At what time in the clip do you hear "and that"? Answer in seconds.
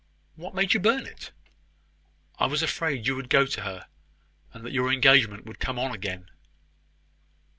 4.51-4.73